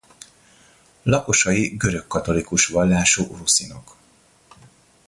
Lakosai 1.05 1.75
görögkatolikus 1.77 2.67
vallású 2.67 3.35
ruszinok. 3.35 3.95